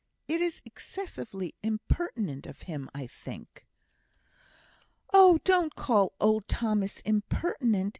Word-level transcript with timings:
It 0.27 0.41
is 0.41 0.63
excessively 0.65 1.53
impertinent 1.61 2.47
of 2.47 2.63
him, 2.63 2.89
I 2.91 3.05
think." 3.05 3.67
"Oh, 5.13 5.37
don't 5.43 5.75
call 5.75 6.13
old 6.19 6.47
Thomas 6.47 7.01
impertinent. 7.01 7.89